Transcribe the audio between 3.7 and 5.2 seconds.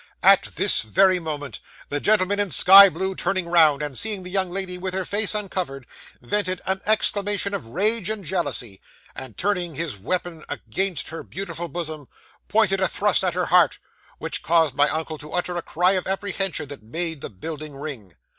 and seeing the young lady with her